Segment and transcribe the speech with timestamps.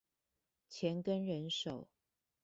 [0.67, 1.87] 錢跟人手